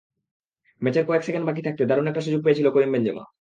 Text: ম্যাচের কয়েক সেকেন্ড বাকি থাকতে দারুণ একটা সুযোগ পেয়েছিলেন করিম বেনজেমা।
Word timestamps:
ম্যাচের 0.81 1.05
কয়েক 1.07 1.23
সেকেন্ড 1.27 1.45
বাকি 1.47 1.61
থাকতে 1.63 1.83
দারুণ 1.85 2.05
একটা 2.07 2.25
সুযোগ 2.25 2.41
পেয়েছিলেন 2.43 2.71
করিম 2.73 2.91
বেনজেমা। 2.93 3.23